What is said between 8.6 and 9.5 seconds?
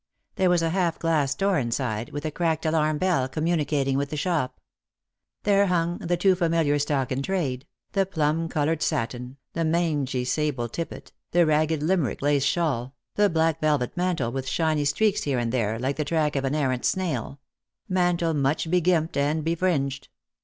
satin,